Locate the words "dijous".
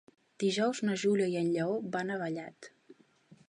0.43-0.79